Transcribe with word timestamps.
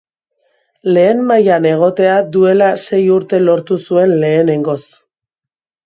Lehen 0.95 1.21
mailan 1.31 1.67
egotea 1.73 2.17
duela 2.37 2.71
sei 2.87 3.03
urte 3.19 3.45
lortu 3.47 3.81
zuen 3.87 4.19
lehenengoz. 4.25 4.81